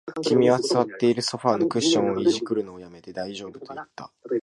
[0.23, 4.11] 君は座っているソファーのクッションを弄るのを止めて、大丈夫と言った